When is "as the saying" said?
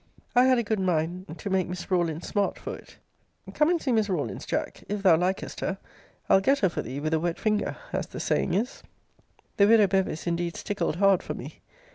7.93-8.55